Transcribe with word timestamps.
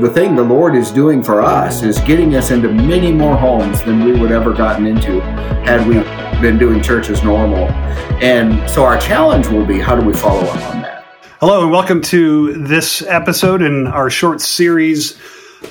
the 0.00 0.08
thing 0.08 0.36
the 0.36 0.44
Lord 0.44 0.76
is 0.76 0.92
doing 0.92 1.24
for 1.24 1.40
us 1.40 1.82
is 1.82 1.98
getting 2.02 2.36
us 2.36 2.52
into 2.52 2.68
many 2.68 3.10
more 3.10 3.36
homes 3.36 3.82
than 3.82 4.04
we 4.04 4.12
would 4.12 4.30
ever 4.30 4.52
gotten 4.52 4.86
into 4.86 5.20
had 5.66 5.84
we 5.88 5.94
been 6.40 6.56
doing 6.56 6.80
church 6.80 7.10
as 7.10 7.24
normal. 7.24 7.68
And 8.22 8.70
so 8.70 8.84
our 8.84 8.96
challenge 8.96 9.48
will 9.48 9.66
be 9.66 9.80
how 9.80 9.96
do 9.96 10.06
we 10.06 10.12
follow 10.12 10.42
up 10.42 10.66
on 10.68 10.82
that? 10.82 11.04
Hello, 11.40 11.62
and 11.62 11.72
welcome 11.72 12.00
to 12.02 12.52
this 12.64 13.02
episode 13.02 13.60
in 13.60 13.88
our 13.88 14.08
short 14.08 14.40
series 14.40 15.18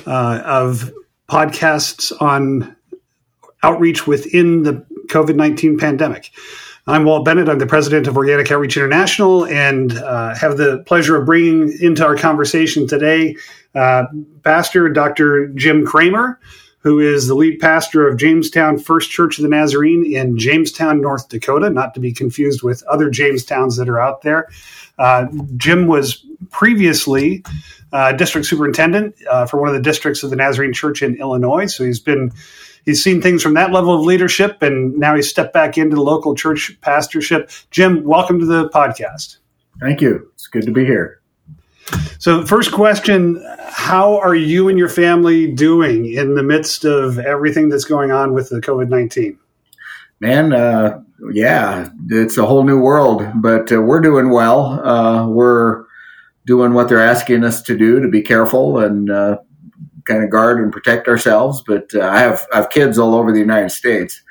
uh, 0.06 0.42
of 0.44 0.92
podcasts 1.26 2.12
on 2.20 2.76
outreach 3.62 4.06
within 4.06 4.62
the 4.62 4.84
COVID 5.06 5.36
19 5.36 5.78
pandemic. 5.78 6.32
I'm 6.88 7.04
Walt 7.04 7.26
Bennett. 7.26 7.50
I'm 7.50 7.58
the 7.58 7.66
president 7.66 8.06
of 8.06 8.16
Organic 8.16 8.50
Outreach 8.50 8.78
International 8.78 9.44
and 9.44 9.92
uh, 9.98 10.34
have 10.34 10.56
the 10.56 10.82
pleasure 10.86 11.16
of 11.16 11.26
bringing 11.26 11.70
into 11.82 12.02
our 12.02 12.16
conversation 12.16 12.86
today 12.86 13.36
uh, 13.74 14.04
Pastor 14.42 14.88
Dr. 14.88 15.48
Jim 15.48 15.84
Kraemer, 15.86 16.38
who 16.78 16.98
is 16.98 17.26
the 17.26 17.34
lead 17.34 17.60
pastor 17.60 18.08
of 18.08 18.16
Jamestown 18.16 18.78
First 18.78 19.10
Church 19.10 19.36
of 19.36 19.42
the 19.42 19.50
Nazarene 19.50 20.10
in 20.10 20.38
Jamestown, 20.38 21.02
North 21.02 21.28
Dakota, 21.28 21.68
not 21.68 21.92
to 21.92 22.00
be 22.00 22.10
confused 22.10 22.62
with 22.62 22.82
other 22.84 23.10
Jamestowns 23.10 23.76
that 23.76 23.90
are 23.90 24.00
out 24.00 24.22
there. 24.22 24.48
Uh, 24.98 25.26
Jim 25.56 25.86
was 25.86 26.24
previously 26.50 27.44
uh, 27.92 28.12
district 28.12 28.46
superintendent 28.46 29.14
uh, 29.30 29.46
for 29.46 29.58
one 29.60 29.68
of 29.68 29.74
the 29.74 29.82
districts 29.82 30.22
of 30.22 30.30
the 30.30 30.36
Nazarene 30.36 30.72
Church 30.72 31.02
in 31.02 31.16
Illinois, 31.16 31.66
so 31.66 31.84
he's 31.84 32.00
been 32.00 32.32
he's 32.84 33.02
seen 33.02 33.20
things 33.22 33.42
from 33.42 33.54
that 33.54 33.72
level 33.72 33.94
of 33.94 34.02
leadership, 34.02 34.62
and 34.62 34.96
now 34.98 35.14
he's 35.14 35.28
stepped 35.28 35.52
back 35.52 35.78
into 35.78 35.96
the 35.96 36.02
local 36.02 36.34
church 36.34 36.76
pastorship. 36.80 37.50
Jim, 37.70 38.04
welcome 38.04 38.38
to 38.40 38.46
the 38.46 38.68
podcast. 38.70 39.38
Thank 39.80 40.00
you. 40.00 40.30
It's 40.34 40.46
good 40.46 40.64
to 40.64 40.72
be 40.72 40.84
here. 40.84 41.20
So, 42.18 42.44
first 42.44 42.72
question 42.72 43.42
How 43.68 44.18
are 44.18 44.34
you 44.34 44.68
and 44.68 44.78
your 44.78 44.88
family 44.88 45.50
doing 45.50 46.12
in 46.12 46.34
the 46.34 46.42
midst 46.42 46.84
of 46.84 47.18
everything 47.18 47.68
that's 47.68 47.84
going 47.84 48.10
on 48.10 48.32
with 48.34 48.50
the 48.50 48.60
COVID 48.60 48.88
19? 48.88 49.38
Man, 50.20 50.52
uh, 50.52 51.02
yeah, 51.32 51.88
it's 52.08 52.38
a 52.38 52.46
whole 52.46 52.64
new 52.64 52.78
world, 52.78 53.26
but 53.36 53.72
uh, 53.72 53.80
we're 53.80 54.00
doing 54.00 54.30
well. 54.30 54.86
Uh, 54.86 55.26
we're 55.26 55.84
doing 56.46 56.72
what 56.74 56.88
they're 56.88 57.02
asking 57.02 57.44
us 57.44 57.60
to 57.62 57.76
do 57.76 58.00
to 58.00 58.08
be 58.08 58.22
careful 58.22 58.78
and 58.78 59.10
uh, 59.10 59.38
kind 60.04 60.24
of 60.24 60.30
guard 60.30 60.58
and 60.58 60.72
protect 60.72 61.08
ourselves. 61.08 61.62
But 61.66 61.94
uh, 61.94 62.00
I 62.08 62.20
have 62.20 62.46
I 62.52 62.56
have 62.56 62.70
kids 62.70 62.98
all 62.98 63.14
over 63.14 63.32
the 63.32 63.38
United 63.38 63.70
States, 63.70 64.22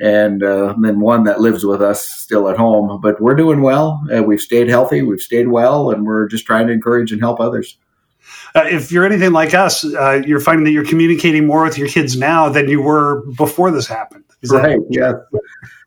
and 0.00 0.42
uh, 0.42 0.74
then 0.80 1.00
one 1.00 1.24
that 1.24 1.40
lives 1.40 1.64
with 1.64 1.82
us 1.82 2.08
still 2.08 2.48
at 2.48 2.56
home. 2.56 3.00
But 3.00 3.20
we're 3.20 3.34
doing 3.34 3.62
well. 3.62 4.02
Uh, 4.14 4.22
we've 4.22 4.40
stayed 4.40 4.68
healthy. 4.68 5.02
We've 5.02 5.20
stayed 5.20 5.48
well, 5.48 5.90
and 5.90 6.06
we're 6.06 6.28
just 6.28 6.46
trying 6.46 6.66
to 6.66 6.72
encourage 6.72 7.12
and 7.12 7.20
help 7.20 7.40
others. 7.40 7.78
Uh, 8.54 8.64
if 8.70 8.90
you're 8.90 9.04
anything 9.04 9.32
like 9.32 9.54
us, 9.54 9.84
uh, 9.84 10.22
you're 10.26 10.40
finding 10.40 10.64
that 10.64 10.72
you're 10.72 10.86
communicating 10.86 11.46
more 11.46 11.62
with 11.62 11.78
your 11.78 11.88
kids 11.88 12.16
now 12.16 12.48
than 12.48 12.68
you 12.68 12.82
were 12.82 13.22
before 13.36 13.70
this 13.70 13.86
happened. 13.86 14.24
Is 14.42 14.50
right? 14.50 14.78
That- 14.78 14.86
yeah. 14.90 15.38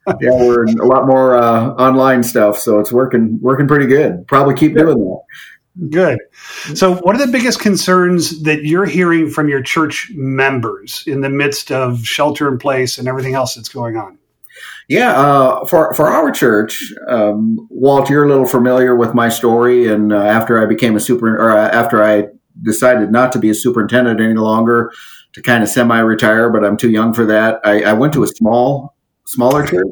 Yeah, 0.08 0.32
we're 0.32 0.66
a 0.66 0.86
lot 0.86 1.06
more 1.08 1.36
uh, 1.36 1.70
online 1.72 2.24
stuff, 2.24 2.58
so 2.58 2.80
it's 2.80 2.92
working 2.92 3.40
working 3.42 3.68
pretty 3.68 3.86
good. 3.86 4.28
Probably 4.28 4.56
keep 4.56 4.76
doing 4.76 4.98
that. 4.98 5.20
Good. 5.90 6.20
So, 6.76 6.96
what 6.96 7.16
are 7.16 7.26
the 7.26 7.32
biggest 7.32 7.60
concerns 7.60 8.44
that 8.44 8.64
you're 8.64 8.86
hearing 8.86 9.30
from 9.30 9.48
your 9.48 9.62
church 9.62 10.12
members 10.14 11.04
in 11.08 11.22
the 11.22 11.30
midst 11.30 11.72
of 11.72 12.06
shelter 12.06 12.48
in 12.48 12.58
place 12.58 12.98
and 12.98 13.08
everything 13.08 13.36
else 13.36 13.56
that's 13.56 13.70
going 13.70 13.96
on? 13.96 14.18
Yeah, 14.90 15.12
uh, 15.12 15.66
for 15.66 15.94
for 15.94 16.08
our 16.08 16.32
church, 16.32 16.94
um, 17.08 17.68
Walt, 17.70 18.10
you're 18.10 18.26
a 18.26 18.28
little 18.28 18.48
familiar 18.48 18.96
with 18.96 19.14
my 19.14 19.30
story. 19.30 19.88
And 19.88 20.12
uh, 20.12 20.18
after 20.18 20.62
I 20.62 20.66
became 20.66 20.96
a 20.96 21.00
super, 21.00 21.38
or 21.38 21.52
uh, 21.52 21.70
after 21.70 22.04
I 22.04 22.26
decided 22.64 23.12
not 23.12 23.32
to 23.34 23.40
be 23.40 23.50
a 23.50 23.54
superintendent 23.56 24.20
any 24.20 24.34
longer, 24.34 24.92
to 25.34 25.42
kind 25.42 25.64
of 25.64 25.70
semi-retire, 25.70 26.50
but 26.50 26.66
I'm 26.66 26.78
too 26.78 26.90
young 26.90 27.14
for 27.14 27.26
that. 27.28 27.60
I, 27.64 27.84
I 27.84 27.94
went 27.94 28.14
to 28.14 28.24
a 28.24 28.28
small, 28.28 28.96
smaller 29.30 29.66
church. 29.66 29.88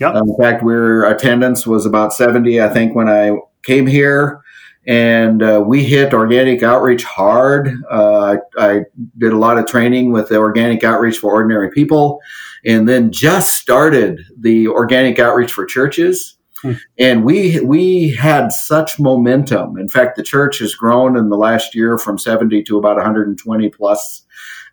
Yep. 0.00 0.14
Uh, 0.14 0.20
in 0.20 0.36
fact, 0.38 0.62
our 0.62 1.06
attendance 1.06 1.66
was 1.66 1.86
about 1.86 2.12
70, 2.12 2.60
I 2.60 2.68
think, 2.68 2.94
when 2.94 3.08
I 3.08 3.36
came 3.62 3.86
here 3.86 4.42
and 4.86 5.42
uh, 5.42 5.62
we 5.66 5.84
hit 5.84 6.14
organic 6.14 6.62
outreach 6.62 7.02
hard. 7.02 7.70
Uh, 7.90 8.36
I, 8.58 8.64
I, 8.68 8.80
did 9.18 9.32
a 9.32 9.38
lot 9.38 9.58
of 9.58 9.66
training 9.66 10.12
with 10.12 10.28
the 10.28 10.36
organic 10.36 10.84
outreach 10.84 11.18
for 11.18 11.32
ordinary 11.32 11.70
people, 11.70 12.20
and 12.64 12.88
then 12.88 13.10
just 13.10 13.54
started 13.54 14.20
the 14.38 14.68
organic 14.68 15.18
outreach 15.18 15.50
for 15.50 15.66
churches. 15.66 16.38
Hmm. 16.62 16.72
And 16.98 17.24
we 17.24 17.60
we 17.60 18.14
had 18.14 18.52
such 18.52 19.00
momentum. 19.00 19.76
In 19.76 19.88
fact, 19.88 20.16
the 20.16 20.22
church 20.22 20.60
has 20.60 20.74
grown 20.74 21.16
in 21.16 21.30
the 21.30 21.36
last 21.36 21.74
year 21.74 21.98
from 21.98 22.16
70 22.16 22.62
to 22.64 22.78
about 22.78 22.96
120 22.96 23.68
plus, 23.70 24.22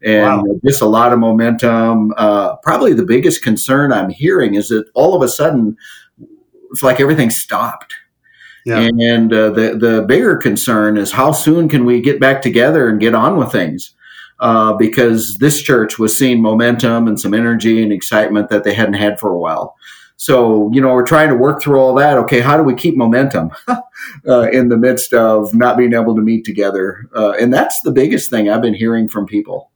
and 0.04 0.44
wow. 0.44 0.60
just 0.66 0.82
a 0.82 0.88
lot 0.88 1.14
of 1.14 1.20
momentum. 1.20 2.14
Uh, 2.18 2.56
probably 2.58 2.94
the 2.94 3.06
biggest 3.06 3.44
concern 3.44 3.92
I'm 3.92 4.10
hearing 4.10 4.56
is 4.56 4.70
that 4.70 4.86
all 4.94 5.16
of 5.16 5.22
a 5.22 5.30
sudden, 5.30 5.78
it's 6.72 6.84
like 6.84 7.00
everything 7.00 7.30
stopped 7.30 7.94
yeah. 8.66 8.90
And 9.00 9.34
uh, 9.34 9.50
the 9.50 9.78
the 9.78 10.06
bigger 10.08 10.38
concern 10.38 10.98
is 10.98 11.12
how 11.12 11.32
soon 11.32 11.68
can 11.68 11.86
we 11.86 12.02
get 12.02 12.20
back 12.20 12.42
together 12.42 12.88
and 12.88 13.00
get 13.00 13.14
on 13.14 13.38
with 13.38 13.52
things? 13.52 13.94
Uh, 14.40 14.74
because 14.74 15.38
this 15.38 15.62
church 15.62 16.00
was 16.00 16.18
seeing 16.18 16.42
momentum 16.42 17.08
and 17.08 17.20
some 17.20 17.34
energy 17.34 17.82
and 17.82 17.94
excitement 17.94 18.50
that 18.50 18.64
they 18.64 18.74
hadn't 18.74 18.96
had 18.96 19.20
for 19.20 19.32
a 19.32 19.38
while. 19.38 19.76
So, 20.18 20.70
you 20.74 20.82
know, 20.82 20.94
we're 20.94 21.06
trying 21.06 21.30
to 21.30 21.36
work 21.36 21.62
through 21.62 21.80
all 21.80 21.94
that. 21.96 22.18
Okay, 22.20 22.40
how 22.40 22.58
do 22.58 22.64
we 22.64 22.74
keep 22.74 22.98
momentum 22.98 23.52
uh, 24.28 24.50
in 24.52 24.70
the 24.70 24.78
midst 24.78 25.14
of 25.14 25.54
not 25.54 25.78
being 25.78 25.94
able 25.94 26.16
to 26.16 26.22
meet 26.22 26.46
together? 26.46 27.10
Uh, 27.16 27.32
and 27.32 27.54
that's 27.54 27.80
the 27.82 27.92
biggest 27.92 28.30
thing 28.30 28.50
I've 28.50 28.62
been 28.62 28.74
hearing 28.74 29.08
from 29.08 29.26
people 29.26 29.72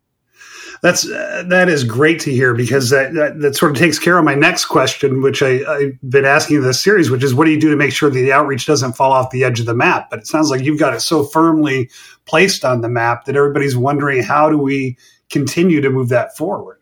that's 0.82 1.10
uh, 1.10 1.44
that 1.48 1.70
is 1.70 1.84
great 1.84 2.20
to 2.22 2.32
hear 2.32 2.54
because 2.54 2.90
that, 2.90 3.14
that, 3.14 3.40
that 3.40 3.56
sort 3.56 3.72
of 3.72 3.78
takes 3.78 4.00
care 4.00 4.18
of 4.18 4.26
my 4.26 4.36
next 4.36 4.66
question, 4.66 5.22
which 5.22 5.42
I, 5.42 5.60
have 5.82 6.10
been 6.10 6.26
asking 6.26 6.58
in 6.58 6.64
this 6.64 6.82
series, 6.82 7.10
which 7.10 7.24
is 7.24 7.34
what 7.34 7.46
do 7.46 7.52
you 7.52 7.60
do 7.60 7.70
to 7.70 7.76
make 7.76 7.94
sure 7.94 8.10
that 8.10 8.20
the 8.20 8.32
outreach 8.32 8.66
doesn't 8.66 8.94
fall 8.94 9.12
off 9.12 9.32
the 9.32 9.44
edge 9.44 9.60
of 9.60 9.66
the 9.66 9.74
map? 9.74 10.10
But 10.10 10.20
it 10.20 10.28
sounds 10.28 10.50
like 10.50 10.64
you've 10.64 10.80
got 10.80 10.94
it 10.94 11.02
so 11.02 11.24
firmly 11.24 11.90
placed 12.26 12.64
on 12.64 12.82
the 12.82 12.90
map 12.90 13.26
that 13.26 13.36
everybody's 13.36 13.78
wondering 13.78 14.24
how 14.24 14.50
do 14.50 14.58
we 14.58 14.98
continue 15.30 15.82
to 15.82 15.90
move 15.90 16.10
that 16.10 16.36
forward. 16.38 16.80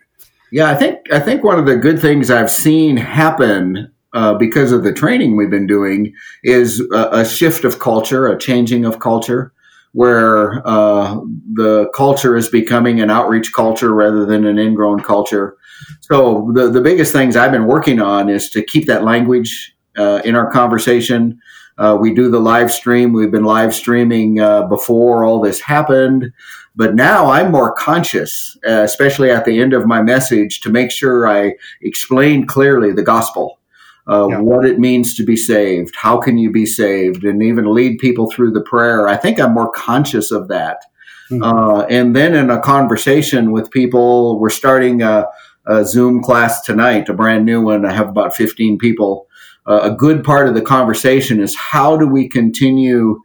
Yeah, 0.51 0.69
I 0.69 0.75
think 0.75 1.11
I 1.11 1.19
think 1.19 1.43
one 1.43 1.59
of 1.59 1.65
the 1.65 1.75
good 1.75 1.99
things 1.99 2.29
I've 2.29 2.51
seen 2.51 2.97
happen 2.97 3.91
uh, 4.13 4.33
because 4.35 4.71
of 4.71 4.83
the 4.83 4.93
training 4.93 5.35
we've 5.35 5.49
been 5.49 5.67
doing 5.67 6.13
is 6.43 6.79
a, 6.93 7.09
a 7.11 7.25
shift 7.25 7.65
of 7.65 7.79
culture, 7.79 8.27
a 8.27 8.37
changing 8.37 8.85
of 8.85 8.99
culture 8.99 9.53
where 9.95 10.61
uh, 10.67 11.15
the 11.53 11.89
culture 11.95 12.35
is 12.35 12.49
becoming 12.49 12.99
an 12.99 13.09
outreach 13.09 13.53
culture 13.53 13.93
rather 13.93 14.25
than 14.25 14.45
an 14.45 14.59
ingrown 14.59 14.99
culture. 14.99 15.55
So 16.01 16.51
the 16.53 16.69
the 16.69 16.81
biggest 16.81 17.13
things 17.13 17.37
I've 17.37 17.53
been 17.53 17.65
working 17.65 18.01
on 18.01 18.27
is 18.27 18.49
to 18.49 18.61
keep 18.61 18.87
that 18.87 19.05
language 19.05 19.73
uh, 19.97 20.21
in 20.25 20.35
our 20.35 20.51
conversation. 20.51 21.39
Uh, 21.77 21.97
we 21.99 22.13
do 22.13 22.29
the 22.29 22.41
live 22.41 22.73
stream. 22.73 23.13
We've 23.13 23.31
been 23.31 23.45
live 23.45 23.73
streaming 23.73 24.41
uh, 24.41 24.67
before 24.67 25.23
all 25.23 25.39
this 25.39 25.61
happened, 25.61 26.29
but 26.75 26.95
now 26.95 27.29
I'm 27.31 27.49
more 27.49 27.73
conscious, 27.73 28.57
uh, 28.67 28.81
especially 28.83 29.31
at 29.31 29.45
the 29.45 29.61
end 29.61 29.71
of 29.71 29.85
my 29.85 30.01
message, 30.01 30.59
to 30.61 30.69
make 30.69 30.91
sure 30.91 31.25
I 31.25 31.53
explain 31.81 32.45
clearly 32.45 32.91
the 32.91 33.03
gospel 33.03 33.59
uh, 34.07 34.27
yeah. 34.29 34.39
what 34.39 34.65
it 34.65 34.79
means 34.79 35.15
to 35.15 35.23
be 35.23 35.35
saved. 35.35 35.95
How 35.95 36.17
can 36.17 36.37
you 36.37 36.51
be 36.51 36.65
saved? 36.65 37.23
And 37.23 37.41
even 37.41 37.73
lead 37.73 37.97
people 37.97 38.29
through 38.29 38.51
the 38.51 38.61
prayer. 38.61 39.07
I 39.07 39.17
think 39.17 39.39
I'm 39.39 39.53
more 39.53 39.71
conscious 39.71 40.31
of 40.31 40.47
that. 40.49 40.83
Mm-hmm. 41.31 41.43
Uh, 41.43 41.81
and 41.85 42.15
then 42.15 42.35
in 42.35 42.49
a 42.51 42.61
conversation 42.61 43.51
with 43.51 43.71
people, 43.71 44.39
we're 44.39 44.51
starting 44.51 45.01
a, 45.01 45.25
a, 45.65 45.83
Zoom 45.83 46.21
class 46.21 46.61
tonight, 46.61 47.09
a 47.09 47.13
brand 47.13 47.45
new 47.45 47.61
one. 47.61 47.83
I 47.83 47.93
have 47.93 48.09
about 48.09 48.35
15 48.35 48.77
people. 48.77 49.27
Uh, 49.65 49.79
a 49.83 49.91
good 49.91 50.23
part 50.23 50.47
of 50.47 50.53
the 50.53 50.61
conversation 50.61 51.39
is 51.39 51.55
how 51.55 51.97
do 51.97 52.07
we 52.07 52.29
continue 52.29 53.19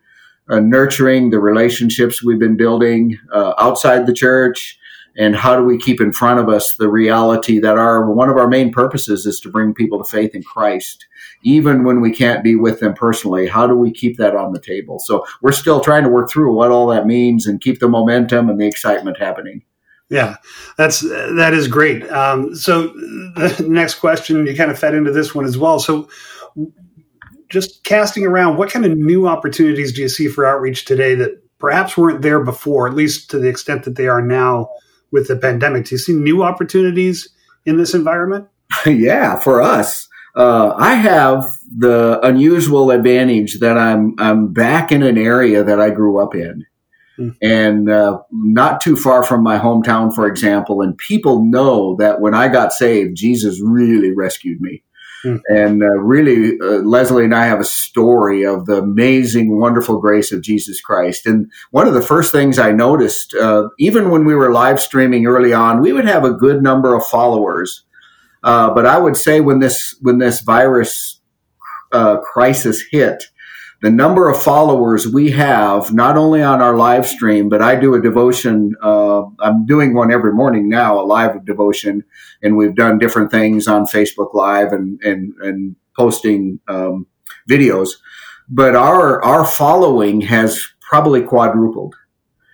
uh, 0.49 0.61
nurturing 0.61 1.29
the 1.29 1.39
relationships 1.39 2.25
we've 2.25 2.39
been 2.39 2.57
building 2.57 3.19
uh, 3.33 3.53
outside 3.59 4.07
the 4.07 4.15
church? 4.15 4.78
And 5.16 5.34
how 5.34 5.57
do 5.57 5.65
we 5.65 5.78
keep 5.78 6.01
in 6.01 6.12
front 6.12 6.41
of 6.41 6.48
us 6.48 6.66
the 6.78 6.89
reality 6.89 7.59
that 7.60 7.78
our 7.78 8.10
one 8.10 8.28
of 8.28 8.36
our 8.36 8.48
main 8.48 8.72
purposes 8.72 9.27
is 9.27 9.41
to 9.41 9.51
bring 9.51 9.74
people 9.74 10.03
to 10.03 10.09
faith 10.09 10.34
in 10.34 10.42
Christ 10.42 11.07
even 11.42 11.84
when 11.84 12.01
we 12.01 12.12
can't 12.12 12.45
be 12.45 12.57
with 12.57 12.80
them 12.80 12.95
personally? 12.95 13.47
How 13.47 13.66
do 13.66 13.74
we 13.74 13.91
keep 13.91 14.16
that 14.18 14.36
on 14.36 14.53
the 14.53 14.60
table? 14.60 14.98
So 14.98 15.24
we're 15.42 15.53
still 15.53 15.80
trying 15.80 16.04
to 16.04 16.10
work 16.10 16.30
through 16.30 16.54
what 16.54 16.71
all 16.71 16.86
that 16.89 17.07
means 17.07 17.47
and 17.47 17.60
keep 17.60 17.80
the 17.80 17.89
momentum 17.89 18.48
and 18.48 18.60
the 18.60 18.66
excitement 18.66 19.18
happening. 19.18 19.62
Yeah 20.09 20.36
that's 20.77 21.01
that 21.01 21.53
is 21.53 21.68
great. 21.68 22.10
Um, 22.10 22.54
so 22.54 22.89
the 22.89 23.65
next 23.68 23.97
question 23.97 24.47
you 24.47 24.56
kind 24.56 24.71
of 24.71 24.78
fed 24.78 24.95
into 24.95 25.13
this 25.13 25.34
one 25.34 25.45
as 25.45 25.59
well. 25.59 25.78
So 25.78 26.09
just 27.51 27.84
casting 27.84 28.24
around 28.24 28.56
what 28.56 28.71
kind 28.71 28.86
of 28.86 28.97
new 28.97 29.28
opportunities 29.28 29.92
do 29.92 30.03
you 30.03 30.09
see 30.09 30.28
for 30.28 30.47
outreach 30.47 30.84
today 30.84 31.15
that 31.16 31.42
perhaps 31.59 31.97
weren't 31.97 32.22
there 32.22 32.42
before 32.42 32.89
at 32.89 32.95
least 32.95 33.30
to 33.30 33.39
the 33.39 33.48
extent 33.48 33.84
that 33.84 33.97
they 33.97 34.09
are 34.09 34.22
now 34.22 34.71
with 35.12 35.28
the 35.28 35.36
pandemic. 35.36 35.86
Do 35.86 35.95
you 35.95 35.98
see 35.98 36.12
new 36.12 36.42
opportunities 36.42 37.28
in 37.66 37.77
this 37.77 37.95
environment? 37.95 38.48
yeah, 38.86 39.39
for 39.39 39.62
us. 39.62 40.09
Uh, 40.36 40.72
I 40.77 40.95
have 40.95 41.45
the 41.77 42.21
unusual 42.22 42.92
advantage 42.92 43.59
that 43.59 43.77
I'm 43.77 44.15
I'm 44.18 44.53
back 44.53 44.92
in 44.92 45.03
an 45.03 45.18
area 45.18 45.65
that 45.65 45.80
I 45.80 45.91
grew 45.91 46.18
up 46.18 46.34
in. 46.34 46.65
Mm. 47.18 47.36
And 47.42 47.91
uh, 47.91 48.21
not 48.30 48.80
too 48.80 48.97
far 48.97 49.24
from 49.24 49.42
my 49.42 49.59
hometown, 49.59 50.15
for 50.15 50.27
example, 50.27 50.83
and 50.83 50.97
people 50.97 51.45
know 51.45 51.97
that 51.97 52.21
when 52.21 52.34
I 52.34 52.48
got 52.48 52.72
saved, 52.72 53.16
Jesus 53.16 53.60
really 53.60 54.13
rescued 54.15 54.60
me. 54.60 54.83
Mm. 55.25 55.41
And 55.49 55.83
uh, 55.83 55.99
really, 55.99 56.59
uh, 56.61 56.83
Leslie 56.83 57.25
and 57.25 57.34
I 57.34 57.47
have 57.47 57.61
a 57.61 57.65
story 57.65 58.45
of 58.45 58.67
the 58.67 58.78
amazing, 58.78 59.59
wonderful 59.59 60.01
grace 60.01 60.33
of 60.33 60.43
Jesus 60.43 60.81
Christ. 60.81 61.27
And 61.27 61.51
one 61.71 61.87
of 61.87 61.95
the 61.95 62.03
first 62.03 62.33
things 62.33 62.59
I 62.59 62.72
noticed, 62.72 63.34
uh, 63.34 63.69
even 63.78 64.11
when 64.11 64.25
we 64.25 64.34
were 64.34 64.51
live 64.51 64.81
streaming 64.81 65.27
early 65.27 65.53
on, 65.53 65.81
we 65.81 65.93
would 65.93 66.07
have 66.07 66.25
a 66.25 66.33
good 66.33 66.63
number 66.63 66.95
of 66.95 67.07
followers. 67.07 67.84
Uh, 68.43 68.72
but 68.72 68.87
I 68.87 68.99
would 68.99 69.17
say 69.17 69.41
when 69.41 69.59
this 69.59 69.95
when 70.01 70.19
this 70.19 70.41
virus 70.41 71.21
uh, 71.93 72.19
crisis 72.19 72.83
hit, 72.91 73.25
the 73.80 73.91
number 73.91 74.28
of 74.28 74.42
followers 74.42 75.09
we 75.09 75.30
have, 75.30 75.92
not 75.92 76.16
only 76.16 76.42
on 76.42 76.60
our 76.60 76.77
live 76.77 77.06
stream, 77.06 77.48
but 77.48 77.62
I 77.62 77.77
do 77.77 77.94
a 77.94 78.00
devotion. 78.00 78.74
Uh, 78.82 79.22
I'm 79.41 79.65
doing 79.65 79.94
one 79.94 80.12
every 80.12 80.32
morning 80.32 80.68
now, 80.68 81.00
a 81.00 81.04
live 81.04 81.44
devotion, 81.47 82.04
and 82.42 82.56
we've 82.56 82.74
done 82.74 82.98
different 82.98 83.30
things 83.30 83.66
on 83.66 83.86
Facebook 83.86 84.34
Live 84.34 84.72
and 84.72 85.00
and 85.03 85.32
and 85.41 85.77
posting 85.97 86.60
um, 86.68 87.06
videos. 87.48 87.91
But 88.48 88.77
our 88.77 89.22
our 89.24 89.47
following 89.47 90.21
has 90.22 90.62
probably 90.80 91.22
quadrupled. 91.22 91.94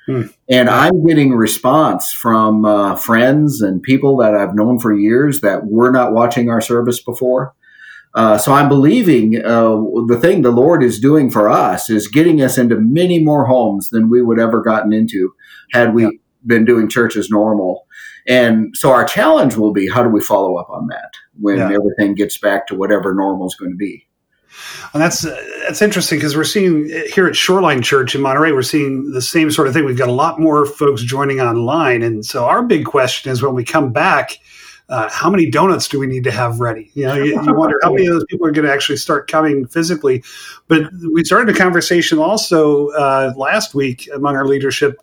Hmm. 0.06 0.23
And 0.49 0.70
I'm 0.70 1.05
getting 1.05 1.32
response 1.32 2.12
from 2.12 2.64
uh, 2.64 2.94
friends 2.94 3.61
and 3.61 3.82
people 3.82 4.19
that 4.19 4.37
I've 4.37 4.55
known 4.55 4.78
for 4.78 4.94
years 4.94 5.40
that 5.40 5.67
were 5.67 5.90
not 5.90 6.12
watching 6.12 6.49
our 6.49 6.61
service 6.61 7.02
before 7.02 7.55
uh, 8.17 8.39
so 8.39 8.55
I'm 8.55 8.71
believing 8.71 9.45
uh, 9.45 9.77
the 10.07 10.19
thing 10.19 10.41
the 10.41 10.51
Lord 10.51 10.83
is 10.83 10.99
doing 10.99 11.31
for 11.31 11.51
us 11.51 11.91
is 11.91 12.09
getting 12.09 12.41
us 12.41 12.57
into 12.57 12.77
many 12.77 13.23
more 13.23 13.45
homes 13.45 13.91
than 13.91 14.09
we 14.09 14.23
would 14.23 14.41
ever 14.41 14.63
gotten 14.63 14.95
into 14.95 15.35
had 15.71 15.95
we 15.95 16.05
yeah. 16.05 16.11
been 16.47 16.65
doing 16.65 16.89
church 16.89 17.15
as 17.15 17.29
normal. 17.29 17.87
And 18.27 18.75
so 18.75 18.91
our 18.91 19.05
challenge 19.05 19.57
will 19.57 19.75
be 19.75 19.87
how 19.87 20.03
do 20.03 20.09
we 20.09 20.23
follow 20.23 20.57
up 20.57 20.71
on 20.71 20.87
that 20.89 21.13
when 21.39 21.59
yeah. 21.59 21.67
everything 21.67 22.15
gets 22.15 22.39
back 22.39 22.67
to 22.69 22.75
whatever 22.75 23.15
normal 23.15 23.49
is 23.49 23.55
going 23.55 23.73
to 23.73 23.77
be. 23.77 24.09
And 24.95 25.03
that's 25.03 25.27
uh, 25.27 25.37
that's 25.67 25.83
interesting 25.83 26.19
because 26.19 26.35
we're 26.35 26.45
seeing 26.45 26.91
uh, 26.91 27.03
here 27.12 27.27
at 27.27 27.37
Shoreline 27.37 27.83
Church 27.83 28.15
in 28.15 28.23
Monterey, 28.23 28.53
we're 28.53 28.62
seeing 28.62 29.11
the 29.12 29.21
same 29.21 29.51
sort 29.51 29.69
of 29.69 29.75
thing. 29.75 29.85
We've 29.85 29.99
got 29.99 30.09
a 30.09 30.12
lot 30.12 30.41
more 30.41 30.65
folks 30.65 31.03
joining 31.03 31.43
online, 31.43 32.03
and 32.03 32.25
so 32.25 32.47
our 32.47 32.62
big 32.62 32.87
question 32.87 33.31
is 33.31 33.43
when 33.43 33.53
we 33.53 33.65
come 33.65 33.93
back 33.93 34.39
uh, 34.88 35.09
how 35.11 35.29
many 35.29 35.50
donuts 35.50 35.88
do 35.88 35.99
we 35.99 36.06
need 36.06 36.25
to 36.25 36.31
have 36.31 36.61
ready? 36.61 36.91
You 36.94 37.06
know, 37.06 37.15
you, 37.15 37.43
you 37.43 37.55
wonder 37.55 37.79
how 37.83 37.93
many 37.93 38.06
of 38.06 38.15
those 38.15 38.25
people 38.27 38.47
are 38.47 38.53
going 38.53 38.67
to 38.67 38.73
actually 38.73 38.99
start 38.99 39.29
coming 39.29 39.67
physically. 39.67 40.23
But 40.69 40.85
we 41.12 41.25
started 41.25 41.55
a 41.55 41.59
conversation 41.59 42.19
also 42.19 42.88
uh, 42.91 43.33
last 43.37 43.75
week 43.75 44.09
among 44.15 44.37
our 44.37 44.47
leadership 44.47 45.00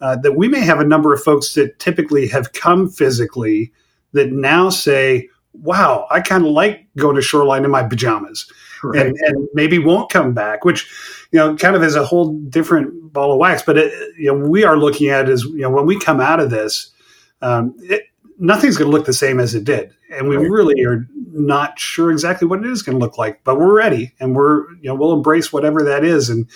uh, 0.00 0.16
that 0.16 0.32
we 0.32 0.48
may 0.48 0.60
have 0.60 0.80
a 0.80 0.84
number 0.84 1.12
of 1.12 1.22
folks 1.22 1.54
that 1.54 1.78
typically 1.78 2.26
have 2.28 2.52
come 2.54 2.88
physically 2.88 3.72
that 4.12 4.32
now 4.32 4.68
say, 4.68 5.28
wow, 5.52 6.06
I 6.10 6.20
kind 6.20 6.44
of 6.44 6.50
like 6.50 6.86
going 6.96 7.16
to 7.16 7.22
Shoreline 7.22 7.64
in 7.64 7.70
my 7.70 7.84
pajamas. 7.84 8.50
Right. 8.82 9.06
And, 9.06 9.16
and, 9.26 9.48
maybe 9.52 9.78
won't 9.78 10.10
come 10.10 10.32
back, 10.32 10.64
which 10.64 10.90
you 11.32 11.38
know 11.38 11.54
kind 11.54 11.76
of 11.76 11.82
is 11.82 11.96
a 11.96 12.04
whole 12.04 12.32
different 12.48 13.12
ball 13.12 13.30
of 13.30 13.38
wax. 13.38 13.62
But 13.62 13.76
it, 13.76 13.92
you 14.16 14.32
know 14.32 14.48
we 14.48 14.64
are 14.64 14.78
looking 14.78 15.10
at 15.10 15.28
is 15.28 15.44
you 15.44 15.58
know 15.58 15.70
when 15.70 15.84
we 15.84 16.00
come 16.00 16.18
out 16.18 16.40
of 16.40 16.48
this, 16.48 16.90
um, 17.42 17.74
it, 17.80 18.04
nothing's 18.40 18.76
going 18.76 18.90
to 18.90 18.96
look 18.96 19.06
the 19.06 19.12
same 19.12 19.38
as 19.38 19.54
it 19.54 19.64
did, 19.64 19.94
and 20.10 20.28
we 20.28 20.36
right. 20.36 20.50
really 20.50 20.84
are 20.84 21.06
not 21.32 21.78
sure 21.78 22.10
exactly 22.10 22.48
what 22.48 22.60
it 22.60 22.66
is 22.66 22.82
going 22.82 22.98
to 22.98 23.04
look 23.04 23.18
like. 23.18 23.44
But 23.44 23.58
we're 23.58 23.76
ready, 23.76 24.14
and 24.18 24.34
we're 24.34 24.72
you 24.76 24.84
know 24.88 24.94
we'll 24.94 25.12
embrace 25.12 25.52
whatever 25.52 25.82
that 25.84 26.04
is. 26.04 26.30
And 26.30 26.48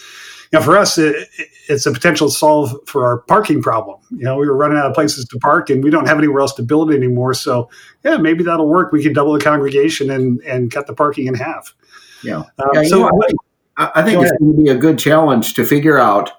you 0.53 0.59
know, 0.59 0.63
for 0.63 0.77
us, 0.77 0.99
it, 0.99 1.29
it's 1.69 1.87
a 1.87 1.93
potential 1.93 2.31
solve 2.31 2.75
for 2.87 3.05
our 3.05 3.19
parking 3.19 3.63
problem. 3.63 4.01
You 4.11 4.25
know, 4.25 4.37
we 4.37 4.47
were 4.47 4.57
running 4.57 4.79
out 4.79 4.87
of 4.87 4.95
places 4.95 5.27
to 5.27 5.39
park, 5.39 5.71
and 5.71 5.85
we 5.85 5.91
don't 5.91 6.07
have 6.07 6.19
anywhere 6.19 6.41
else 6.41 6.55
to 6.55 6.63
build 6.63 6.91
anymore. 6.91 7.35
So 7.35 7.69
yeah, 8.05 8.17
maybe 8.17 8.43
that'll 8.43 8.69
work. 8.69 8.91
We 8.91 9.03
could 9.03 9.15
double 9.15 9.35
the 9.35 9.41
congregation 9.41 10.11
and 10.11 10.41
and 10.41 10.73
cut 10.73 10.87
the 10.87 10.95
parking 10.95 11.27
in 11.27 11.35
half. 11.35 11.75
Yeah. 12.25 12.45
Um, 12.59 12.71
yeah 12.73 12.83
so 12.85 12.99
know, 13.01 13.23
I, 13.77 13.91
I, 13.97 14.03
think 14.03 14.23
it's 14.23 14.33
going 14.39 14.57
to 14.57 14.63
be 14.63 14.71
a 14.71 14.77
good 14.77 14.99
challenge 14.99 15.55
to 15.55 15.65
figure 15.67 15.99
out 15.99 16.33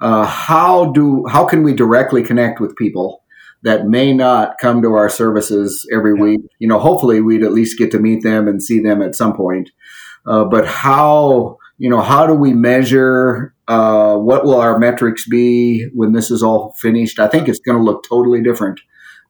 uh, 0.00 0.24
how 0.24 0.92
do 0.92 1.26
how 1.26 1.44
can 1.44 1.64
we 1.64 1.74
directly 1.74 2.22
connect 2.22 2.60
with 2.60 2.76
people 2.76 3.21
that 3.62 3.86
may 3.86 4.12
not 4.12 4.58
come 4.58 4.82
to 4.82 4.94
our 4.94 5.08
services 5.08 5.88
every 5.92 6.14
week. 6.14 6.40
You 6.58 6.68
know, 6.68 6.78
hopefully 6.78 7.20
we'd 7.20 7.44
at 7.44 7.52
least 7.52 7.78
get 7.78 7.90
to 7.92 7.98
meet 7.98 8.22
them 8.22 8.48
and 8.48 8.62
see 8.62 8.80
them 8.80 9.02
at 9.02 9.14
some 9.14 9.34
point. 9.34 9.70
Uh, 10.26 10.44
but 10.44 10.66
how, 10.66 11.58
you 11.78 11.88
know, 11.88 12.00
how 12.00 12.26
do 12.26 12.34
we 12.34 12.52
measure? 12.52 13.54
Uh, 13.68 14.16
what 14.16 14.44
will 14.44 14.60
our 14.60 14.78
metrics 14.78 15.28
be 15.28 15.86
when 15.94 16.12
this 16.12 16.30
is 16.30 16.42
all 16.42 16.74
finished? 16.80 17.18
I 17.18 17.28
think 17.28 17.48
it's 17.48 17.60
going 17.60 17.78
to 17.78 17.84
look 17.84 18.04
totally 18.08 18.42
different 18.42 18.80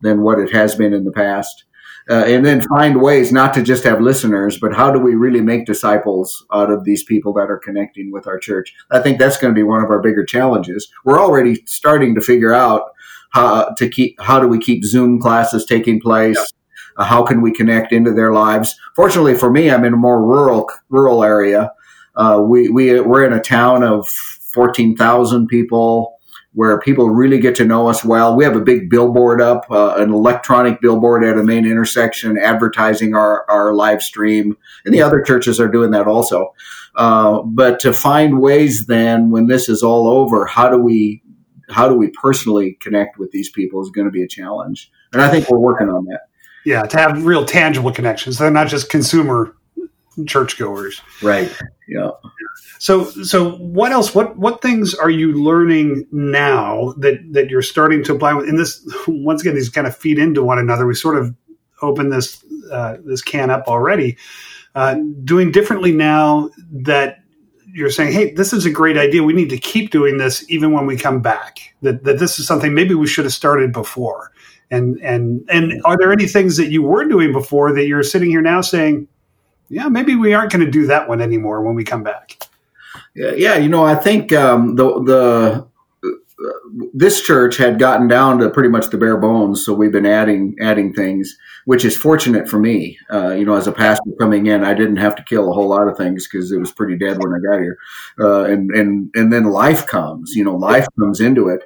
than 0.00 0.22
what 0.22 0.38
it 0.38 0.52
has 0.52 0.74
been 0.74 0.92
in 0.92 1.04
the 1.04 1.12
past. 1.12 1.64
Uh, 2.10 2.24
and 2.26 2.44
then 2.44 2.60
find 2.60 3.00
ways 3.00 3.30
not 3.32 3.54
to 3.54 3.62
just 3.62 3.84
have 3.84 4.00
listeners, 4.00 4.58
but 4.58 4.74
how 4.74 4.90
do 4.90 4.98
we 4.98 5.14
really 5.14 5.40
make 5.40 5.66
disciples 5.66 6.44
out 6.52 6.68
of 6.68 6.82
these 6.82 7.04
people 7.04 7.32
that 7.32 7.48
are 7.48 7.58
connecting 7.58 8.10
with 8.10 8.26
our 8.26 8.38
church? 8.38 8.74
I 8.90 8.98
think 8.98 9.18
that's 9.18 9.36
going 9.36 9.54
to 9.54 9.58
be 9.58 9.62
one 9.62 9.84
of 9.84 9.90
our 9.90 10.00
bigger 10.00 10.24
challenges. 10.24 10.90
We're 11.04 11.20
already 11.20 11.62
starting 11.66 12.16
to 12.16 12.20
figure 12.20 12.52
out 12.52 12.90
how 13.32 13.70
to 13.76 13.88
keep 13.88 14.20
how 14.20 14.40
do 14.40 14.46
we 14.46 14.58
keep 14.58 14.84
Zoom 14.84 15.20
classes 15.20 15.66
taking 15.66 16.00
place? 16.00 16.38
Uh, 16.96 17.04
how 17.04 17.24
can 17.24 17.40
we 17.40 17.52
connect 17.52 17.92
into 17.92 18.12
their 18.12 18.32
lives? 18.32 18.76
Fortunately 18.94 19.34
for 19.34 19.50
me, 19.50 19.70
I'm 19.70 19.84
in 19.84 19.94
a 19.94 19.96
more 19.96 20.22
rural 20.22 20.70
rural 20.88 21.24
area. 21.24 21.72
Uh, 22.14 22.42
we 22.44 22.68
we 22.68 23.00
we're 23.00 23.24
in 23.24 23.32
a 23.32 23.40
town 23.40 23.82
of 23.82 24.08
fourteen 24.54 24.96
thousand 24.96 25.48
people 25.48 26.18
where 26.54 26.78
people 26.78 27.08
really 27.08 27.40
get 27.40 27.54
to 27.54 27.64
know 27.64 27.88
us 27.88 28.04
well. 28.04 28.36
We 28.36 28.44
have 28.44 28.56
a 28.56 28.60
big 28.60 28.90
billboard 28.90 29.40
up, 29.40 29.64
uh, 29.70 29.94
an 29.96 30.12
electronic 30.12 30.82
billboard 30.82 31.24
at 31.24 31.38
a 31.38 31.42
main 31.42 31.64
intersection 31.64 32.36
advertising 32.36 33.14
our, 33.14 33.50
our 33.50 33.72
live 33.72 34.02
stream. 34.02 34.56
And 34.84 34.92
the 34.92 35.00
other 35.00 35.22
churches 35.22 35.58
are 35.58 35.68
doing 35.68 35.92
that 35.92 36.06
also. 36.06 36.52
Uh, 36.94 37.40
but 37.42 37.80
to 37.80 37.94
find 37.94 38.42
ways 38.42 38.84
then 38.84 39.30
when 39.30 39.46
this 39.46 39.70
is 39.70 39.82
all 39.82 40.06
over, 40.06 40.44
how 40.44 40.68
do 40.68 40.76
we 40.76 41.22
how 41.72 41.88
do 41.88 41.94
we 41.94 42.08
personally 42.08 42.78
connect 42.80 43.18
with 43.18 43.30
these 43.30 43.50
people 43.50 43.82
is 43.82 43.90
going 43.90 44.06
to 44.06 44.10
be 44.10 44.22
a 44.22 44.28
challenge. 44.28 44.90
And 45.12 45.20
I 45.22 45.30
think 45.30 45.48
we're 45.48 45.58
working 45.58 45.88
on 45.88 46.04
that. 46.06 46.22
Yeah, 46.64 46.82
to 46.82 46.96
have 46.96 47.24
real 47.24 47.44
tangible 47.44 47.90
connections. 47.90 48.38
They're 48.38 48.50
not 48.50 48.68
just 48.68 48.88
consumer 48.88 49.56
churchgoers. 50.26 51.00
Right. 51.22 51.50
Yeah. 51.88 52.10
So 52.78 53.04
so 53.04 53.52
what 53.52 53.92
else 53.92 54.14
what 54.14 54.36
what 54.36 54.62
things 54.62 54.94
are 54.94 55.10
you 55.10 55.32
learning 55.32 56.06
now 56.12 56.94
that 56.98 57.20
that 57.32 57.50
you're 57.50 57.62
starting 57.62 58.04
to 58.04 58.14
apply 58.14 58.32
and 58.32 58.58
this 58.58 58.86
once 59.08 59.42
again 59.42 59.54
these 59.54 59.68
kind 59.68 59.86
of 59.86 59.96
feed 59.96 60.18
into 60.18 60.42
one 60.42 60.58
another. 60.58 60.86
We 60.86 60.94
sort 60.94 61.18
of 61.18 61.34
opened 61.80 62.12
this 62.12 62.44
uh, 62.70 62.98
this 63.04 63.22
can 63.22 63.50
up 63.50 63.66
already. 63.66 64.16
Uh, 64.74 64.96
doing 65.24 65.52
differently 65.52 65.92
now 65.92 66.48
that 66.70 67.21
you're 67.72 67.90
saying, 67.90 68.12
hey, 68.12 68.32
this 68.32 68.52
is 68.52 68.66
a 68.66 68.70
great 68.70 68.98
idea. 68.98 69.22
We 69.22 69.32
need 69.32 69.50
to 69.50 69.58
keep 69.58 69.90
doing 69.90 70.18
this 70.18 70.44
even 70.50 70.72
when 70.72 70.86
we 70.86 70.96
come 70.96 71.20
back. 71.20 71.74
That 71.82 72.04
that 72.04 72.18
this 72.18 72.38
is 72.38 72.46
something 72.46 72.74
maybe 72.74 72.94
we 72.94 73.06
should 73.06 73.24
have 73.24 73.32
started 73.32 73.72
before. 73.72 74.30
And 74.70 74.98
and 75.02 75.44
and 75.48 75.80
are 75.84 75.96
there 75.98 76.12
any 76.12 76.26
things 76.26 76.56
that 76.56 76.70
you 76.70 76.82
were 76.82 77.04
doing 77.04 77.32
before 77.32 77.74
that 77.74 77.86
you're 77.86 78.02
sitting 78.02 78.30
here 78.30 78.42
now 78.42 78.60
saying, 78.60 79.08
yeah, 79.68 79.88
maybe 79.88 80.14
we 80.16 80.34
aren't 80.34 80.52
going 80.52 80.64
to 80.64 80.70
do 80.70 80.86
that 80.86 81.08
one 81.08 81.20
anymore 81.20 81.62
when 81.62 81.74
we 81.74 81.84
come 81.84 82.02
back? 82.02 82.38
Yeah, 83.14 83.56
you 83.56 83.68
know, 83.68 83.84
I 83.84 83.94
think 83.94 84.32
um, 84.32 84.76
the 84.76 85.02
the 85.02 85.66
this 86.94 87.20
church 87.20 87.56
had 87.56 87.78
gotten 87.78 88.08
down 88.08 88.38
to 88.38 88.50
pretty 88.50 88.68
much 88.68 88.90
the 88.90 88.98
bare 88.98 89.16
bones, 89.16 89.64
so 89.64 89.72
we've 89.72 89.92
been 89.92 90.06
adding 90.06 90.56
adding 90.60 90.92
things, 90.92 91.36
which 91.64 91.84
is 91.84 91.96
fortunate 91.96 92.48
for 92.48 92.58
me. 92.58 92.98
Uh, 93.12 93.30
you 93.30 93.44
know, 93.44 93.54
as 93.54 93.66
a 93.66 93.72
pastor 93.72 94.10
coming 94.18 94.46
in, 94.46 94.64
I 94.64 94.74
didn't 94.74 94.96
have 94.96 95.16
to 95.16 95.24
kill 95.24 95.50
a 95.50 95.54
whole 95.54 95.68
lot 95.68 95.88
of 95.88 95.96
things 95.96 96.26
because 96.26 96.52
it 96.52 96.58
was 96.58 96.72
pretty 96.72 96.96
dead 96.96 97.18
when 97.18 97.32
I 97.32 97.38
got 97.38 97.60
here. 97.60 97.78
Uh, 98.18 98.44
and 98.44 98.70
and 98.70 99.10
and 99.14 99.32
then 99.32 99.44
life 99.44 99.86
comes. 99.86 100.34
You 100.34 100.44
know, 100.44 100.56
life 100.56 100.86
comes 100.98 101.20
into 101.20 101.48
it, 101.48 101.62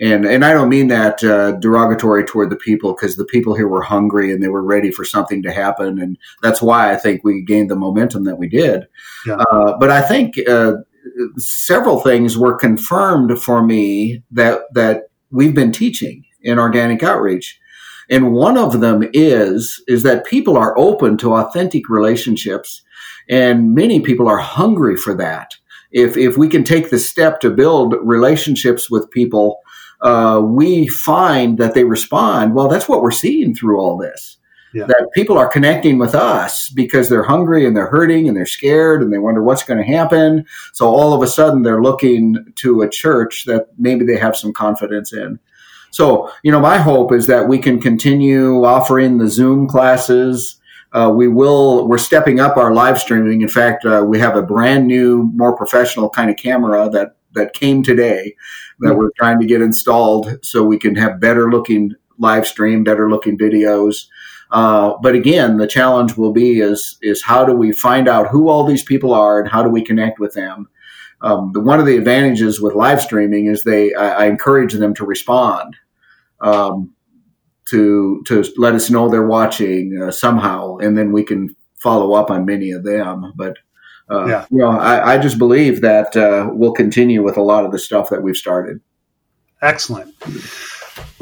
and 0.00 0.24
and 0.24 0.44
I 0.44 0.52
don't 0.52 0.68
mean 0.68 0.88
that 0.88 1.22
uh, 1.22 1.52
derogatory 1.52 2.24
toward 2.24 2.50
the 2.50 2.56
people 2.56 2.94
because 2.94 3.16
the 3.16 3.24
people 3.24 3.54
here 3.54 3.68
were 3.68 3.82
hungry 3.82 4.32
and 4.32 4.42
they 4.42 4.48
were 4.48 4.62
ready 4.62 4.90
for 4.90 5.04
something 5.04 5.42
to 5.42 5.52
happen, 5.52 5.98
and 5.98 6.18
that's 6.42 6.62
why 6.62 6.92
I 6.92 6.96
think 6.96 7.22
we 7.22 7.42
gained 7.42 7.70
the 7.70 7.76
momentum 7.76 8.24
that 8.24 8.38
we 8.38 8.48
did. 8.48 8.86
Yeah. 9.26 9.36
Uh, 9.36 9.76
but 9.78 9.90
I 9.90 10.02
think 10.02 10.38
uh, 10.48 10.74
several 11.36 12.00
things 12.00 12.36
were 12.38 12.56
confirmed 12.56 13.40
for 13.42 13.62
me 13.62 14.22
that 14.30 14.62
that 14.74 15.08
we've 15.30 15.54
been 15.54 15.72
teaching 15.72 16.24
in 16.42 16.58
organic 16.58 17.02
outreach. 17.02 17.58
And 18.10 18.32
one 18.32 18.58
of 18.58 18.80
them 18.80 19.08
is 19.12 19.82
is 19.86 20.02
that 20.02 20.26
people 20.26 20.56
are 20.56 20.78
open 20.78 21.16
to 21.18 21.34
authentic 21.34 21.88
relationships 21.88 22.82
and 23.28 23.74
many 23.74 24.00
people 24.00 24.28
are 24.28 24.38
hungry 24.38 24.96
for 24.96 25.14
that. 25.14 25.52
If 25.90 26.16
if 26.16 26.36
we 26.36 26.48
can 26.48 26.64
take 26.64 26.90
the 26.90 26.98
step 26.98 27.40
to 27.40 27.50
build 27.50 27.94
relationships 28.02 28.90
with 28.90 29.10
people, 29.10 29.60
uh, 30.00 30.40
we 30.44 30.88
find 30.88 31.58
that 31.58 31.74
they 31.74 31.84
respond. 31.84 32.54
Well, 32.54 32.68
that's 32.68 32.88
what 32.88 33.02
we're 33.02 33.10
seeing 33.10 33.54
through 33.54 33.80
all 33.80 33.96
this. 33.96 34.36
Yeah. 34.74 34.86
that 34.86 35.08
people 35.14 35.38
are 35.38 35.48
connecting 35.48 35.98
with 35.98 36.14
us 36.14 36.68
because 36.68 37.08
they're 37.08 37.22
hungry 37.22 37.66
and 37.66 37.76
they're 37.76 37.90
hurting 37.90 38.28
and 38.28 38.36
they're 38.36 38.46
scared 38.46 39.02
and 39.02 39.12
they 39.12 39.18
wonder 39.18 39.42
what's 39.42 39.62
going 39.62 39.78
to 39.78 39.92
happen. 39.92 40.44
So 40.72 40.86
all 40.86 41.12
of 41.12 41.22
a 41.22 41.26
sudden 41.26 41.62
they're 41.62 41.82
looking 41.82 42.52
to 42.56 42.82
a 42.82 42.88
church 42.88 43.44
that 43.46 43.68
maybe 43.78 44.04
they 44.04 44.18
have 44.18 44.36
some 44.36 44.52
confidence 44.52 45.12
in. 45.12 45.38
So, 45.90 46.30
you 46.42 46.50
know, 46.50 46.60
my 46.60 46.78
hope 46.78 47.12
is 47.12 47.28
that 47.28 47.48
we 47.48 47.58
can 47.58 47.80
continue 47.80 48.64
offering 48.64 49.18
the 49.18 49.28
Zoom 49.28 49.68
classes. 49.68 50.60
Uh, 50.92 51.12
we 51.14 51.28
will, 51.28 51.86
we're 51.86 51.98
stepping 51.98 52.40
up 52.40 52.56
our 52.56 52.74
live 52.74 52.98
streaming. 52.98 53.42
In 53.42 53.48
fact, 53.48 53.84
uh, 53.84 54.04
we 54.06 54.18
have 54.18 54.36
a 54.36 54.42
brand 54.42 54.88
new, 54.88 55.30
more 55.34 55.56
professional 55.56 56.10
kind 56.10 56.30
of 56.30 56.36
camera 56.36 56.90
that, 56.90 57.16
that 57.34 57.52
came 57.52 57.82
today 57.82 58.34
that 58.80 58.88
mm-hmm. 58.88 58.98
we're 58.98 59.10
trying 59.16 59.38
to 59.38 59.46
get 59.46 59.62
installed 59.62 60.44
so 60.44 60.64
we 60.64 60.78
can 60.78 60.96
have 60.96 61.20
better 61.20 61.50
looking 61.50 61.94
live 62.18 62.46
stream, 62.46 62.84
better 62.84 63.10
looking 63.10 63.38
videos. 63.38 64.06
Uh, 64.54 64.96
but 65.02 65.16
again, 65.16 65.56
the 65.56 65.66
challenge 65.66 66.16
will 66.16 66.32
be 66.32 66.60
is 66.60 66.96
is 67.02 67.20
how 67.24 67.44
do 67.44 67.52
we 67.52 67.72
find 67.72 68.06
out 68.06 68.28
who 68.28 68.48
all 68.48 68.64
these 68.64 68.84
people 68.84 69.12
are 69.12 69.40
and 69.40 69.48
how 69.48 69.64
do 69.64 69.68
we 69.68 69.84
connect 69.84 70.20
with 70.20 70.32
them? 70.34 70.68
Um, 71.22 71.52
one 71.52 71.80
of 71.80 71.86
the 71.86 71.96
advantages 71.96 72.60
with 72.60 72.76
live 72.76 73.02
streaming 73.02 73.46
is 73.46 73.64
they 73.64 73.92
I, 73.94 74.24
I 74.24 74.26
encourage 74.26 74.72
them 74.72 74.94
to 74.94 75.04
respond 75.04 75.74
um, 76.40 76.94
to 77.66 78.22
to 78.28 78.44
let 78.56 78.76
us 78.76 78.90
know 78.90 79.08
they're 79.08 79.26
watching 79.26 80.00
uh, 80.00 80.12
somehow, 80.12 80.76
and 80.76 80.96
then 80.96 81.10
we 81.10 81.24
can 81.24 81.56
follow 81.82 82.14
up 82.14 82.30
on 82.30 82.46
many 82.46 82.70
of 82.70 82.84
them. 82.84 83.32
But 83.34 83.56
uh, 84.08 84.26
yeah. 84.26 84.46
you 84.52 84.58
know, 84.58 84.70
I, 84.70 85.14
I, 85.14 85.18
just 85.18 85.38
believe 85.38 85.80
that 85.80 86.14
uh, 86.14 86.50
we'll 86.52 86.74
continue 86.74 87.24
with 87.24 87.38
a 87.38 87.42
lot 87.42 87.64
of 87.64 87.72
the 87.72 87.78
stuff 87.78 88.10
that 88.10 88.22
we've 88.22 88.36
started. 88.36 88.80
Excellent. 89.62 90.14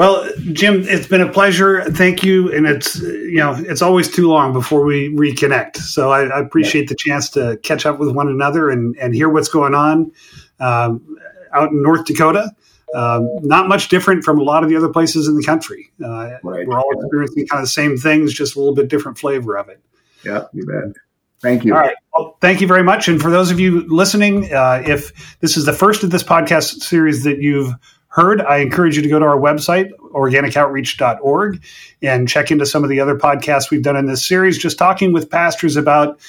Well, 0.03 0.29
Jim, 0.51 0.83
it's 0.89 1.07
been 1.07 1.21
a 1.21 1.31
pleasure. 1.31 1.85
Thank 1.85 2.25
you, 2.25 2.53
and 2.53 2.67
it's 2.67 2.99
you 2.99 3.37
know 3.37 3.55
it's 3.57 3.83
always 3.83 4.11
too 4.11 4.27
long 4.27 4.53
before 4.53 4.85
we 4.85 5.11
reconnect. 5.11 5.77
So 5.77 6.11
I, 6.11 6.25
I 6.25 6.41
appreciate 6.41 6.89
the 6.89 6.97
chance 6.97 7.31
to 7.31 7.57
catch 7.63 7.87
up 7.87 8.01
with 8.01 8.11
one 8.11 8.27
another 8.27 8.69
and 8.69 8.97
and 8.97 9.15
hear 9.15 9.29
what's 9.29 9.47
going 9.47 9.77
on 9.77 10.11
um, 10.59 11.17
out 11.53 11.71
in 11.71 11.85
North 11.85 12.05
Dakota. 12.05 12.51
Um, 12.97 13.29
not 13.43 13.69
much 13.69 13.91
different 13.91 14.25
from 14.25 14.41
a 14.41 14.43
lot 14.43 14.65
of 14.65 14.71
the 14.71 14.77
other 14.77 14.89
places 14.89 15.29
in 15.29 15.37
the 15.37 15.45
country. 15.45 15.93
Uh, 16.05 16.33
right. 16.43 16.67
We're 16.67 16.81
all 16.81 16.91
experiencing 17.01 17.47
kind 17.47 17.61
of 17.61 17.67
the 17.67 17.71
same 17.71 17.97
things, 17.97 18.35
just 18.35 18.57
a 18.57 18.59
little 18.59 18.75
bit 18.75 18.89
different 18.89 19.19
flavor 19.19 19.57
of 19.57 19.69
it. 19.69 19.81
Yeah, 20.25 20.47
you 20.53 20.67
bet. 20.67 20.97
Thank 21.43 21.65
you. 21.65 21.75
All 21.77 21.81
right. 21.81 21.95
Well, 22.13 22.39
thank 22.41 22.61
you 22.61 22.67
very 22.67 22.83
much. 22.83 23.07
And 23.07 23.23
for 23.23 23.31
those 23.31 23.53
of 23.53 23.61
you 23.61 23.87
listening, 23.87 24.53
uh, 24.53 24.83
if 24.85 25.39
this 25.39 25.57
is 25.57 25.65
the 25.65 25.73
first 25.73 26.03
of 26.03 26.11
this 26.11 26.25
podcast 26.25 26.83
series 26.83 27.23
that 27.23 27.39
you've 27.39 27.73
heard, 28.13 28.43
I 28.43 28.59
encourage 28.59 28.97
you 28.97 29.03
to 29.03 29.09
go 29.09 29.19
to 29.19 29.25
our 29.25 29.39
website, 29.39 29.91
organicoutreach.org, 30.13 31.65
and 32.03 32.29
check 32.29 32.51
into 32.51 32.67
some 32.67 32.85
of 32.85 32.91
the 32.91 33.01
other 33.01 33.17
podcasts 33.17 33.71
we've 33.71 33.83
done 33.83 33.97
in 33.97 34.07
this 34.07 34.27
series, 34.27 34.59
just 34.59 34.77
talking 34.77 35.15
with 35.15 35.31
pastors 35.31 35.77
about 35.77 36.21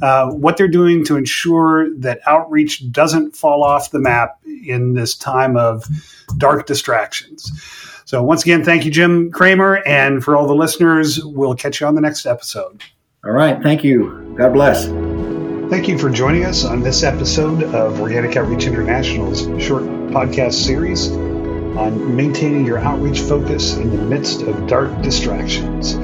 uh, 0.00 0.30
what 0.30 0.56
they're 0.56 0.68
doing 0.68 1.04
to 1.04 1.16
ensure 1.16 1.92
that 1.98 2.20
outreach 2.26 2.90
doesn't 2.92 3.34
fall 3.34 3.64
off 3.64 3.90
the 3.90 3.98
map 3.98 4.38
in 4.46 4.94
this 4.94 5.16
time 5.16 5.56
of 5.56 5.84
dark 6.38 6.66
distractions. 6.66 7.50
So, 8.04 8.22
once 8.22 8.42
again, 8.42 8.64
thank 8.64 8.84
you, 8.84 8.92
Jim 8.92 9.32
Kraemer. 9.32 9.82
And 9.84 10.22
for 10.22 10.36
all 10.36 10.46
the 10.46 10.54
listeners, 10.54 11.24
we'll 11.24 11.56
catch 11.56 11.80
you 11.80 11.88
on 11.88 11.96
the 11.96 12.00
next 12.00 12.24
episode. 12.24 12.82
All 13.24 13.32
right. 13.32 13.60
Thank 13.60 13.82
you. 13.82 14.34
God 14.38 14.52
bless. 14.52 14.86
Thank 15.70 15.88
you 15.88 15.98
for 15.98 16.10
joining 16.10 16.44
us 16.44 16.64
on 16.64 16.82
this 16.82 17.02
episode 17.02 17.64
of 17.64 18.00
Organic 18.00 18.36
Outreach 18.36 18.66
International's 18.66 19.40
short 19.60 19.84
podcast 20.12 20.52
series 20.52 21.10
on 21.76 22.16
maintaining 22.16 22.66
your 22.66 22.78
outreach 22.78 23.20
focus 23.20 23.76
in 23.76 23.90
the 23.90 24.02
midst 24.02 24.42
of 24.42 24.66
dark 24.66 25.02
distractions. 25.02 25.94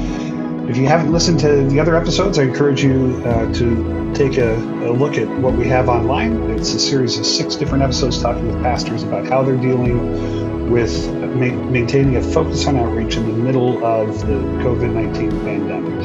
If 0.69 0.77
you 0.77 0.87
haven't 0.87 1.13
listened 1.13 1.41
to 1.41 1.67
the 1.67 1.81
other 1.81 1.97
episodes, 1.97 2.39
I 2.39 2.43
encourage 2.43 2.83
you 2.83 3.23
uh, 3.25 3.53
to 3.55 4.13
take 4.15 4.37
a, 4.37 4.55
a, 4.55 4.93
look 4.93 5.17
at 5.17 5.27
what 5.41 5.55
we 5.55 5.67
have 5.69 5.89
online. 5.89 6.51
It's 6.51 6.75
a 6.75 6.79
series 6.79 7.19
of 7.19 7.25
six 7.25 7.57
different 7.57 7.83
episodes 7.83 8.21
talking 8.21 8.47
with 8.49 8.63
pastors 8.63 9.03
about 9.03 9.27
how 9.27 9.43
they're 9.43 9.57
dealing 9.57 10.71
with 10.71 11.09
ma- 11.11 11.71
maintaining 11.71 12.17
a 12.17 12.23
focus 12.23 12.67
on 12.67 12.77
outreach 12.77 13.17
in 13.17 13.27
the 13.27 13.33
middle 13.33 13.83
of 13.83 14.21
the 14.21 14.35
COVID 14.63 14.93
19 14.93 15.31
pandemic. 15.41 16.05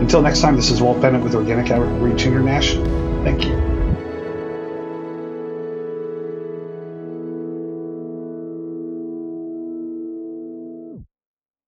Until 0.00 0.20
next 0.20 0.40
time, 0.40 0.56
this 0.56 0.70
is 0.70 0.82
Walt 0.82 1.00
Bennett 1.00 1.22
with 1.22 1.34
Organic 1.34 1.70
Outreach 1.70 2.26
International. 2.26 2.84
Thank 3.22 3.46
you. 3.46 3.65